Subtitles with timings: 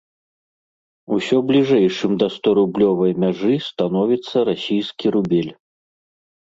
[1.15, 5.53] Усё бліжэйшым да сторублёвай мяжы становіцца расійскі рубель.